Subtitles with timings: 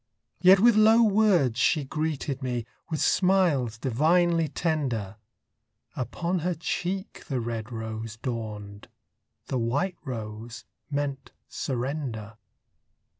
[0.41, 5.17] Yet with low words she greeted me, With smiles divinely tender;
[5.95, 8.87] Upon her cheek the red rose dawned,
[9.45, 12.37] The white rose meant surrender.